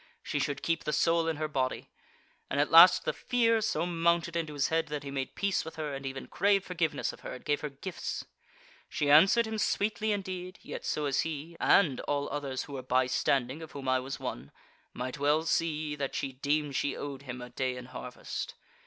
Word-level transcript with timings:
she 0.23 0.39
should 0.39 0.63
keep 0.63 0.83
the 0.83 0.91
soul 0.91 1.27
in 1.27 1.35
her 1.35 1.47
body. 1.47 1.91
And 2.49 2.59
at 2.59 2.71
last 2.71 3.05
the 3.05 3.13
fear 3.13 3.61
so 3.61 3.85
mounted 3.85 4.35
into 4.35 4.55
his 4.55 4.69
head 4.69 4.87
that 4.87 5.03
he 5.03 5.11
made 5.11 5.35
peace 5.35 5.63
with 5.63 5.75
her, 5.75 5.93
and 5.93 6.07
even 6.07 6.25
craved 6.25 6.65
forgiveness 6.65 7.13
of 7.13 7.19
her 7.19 7.33
and 7.35 7.45
gave 7.45 7.61
her 7.61 7.69
gifts. 7.69 8.25
She 8.89 9.11
answered 9.11 9.45
him 9.45 9.59
sweetly 9.59 10.11
indeed, 10.11 10.57
yet 10.63 10.85
so 10.85 11.05
as 11.05 11.19
he 11.21 11.55
(and 11.59 11.99
all 11.99 12.27
others 12.29 12.63
who 12.63 12.73
were 12.73 12.81
bystanding, 12.81 13.61
of 13.61 13.73
whom 13.73 13.87
I 13.87 13.99
was 13.99 14.19
one,) 14.19 14.49
might 14.91 15.19
well 15.19 15.43
see 15.43 15.95
that 15.95 16.15
she 16.15 16.31
deemed 16.33 16.75
she 16.75 16.97
owed 16.97 17.21
him 17.21 17.39
a 17.39 17.51
day 17.51 17.77
in 17.77 17.85
harvest. 17.85 18.55